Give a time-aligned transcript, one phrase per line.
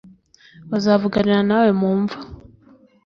[0.71, 2.17] bazavuganira na we mu mva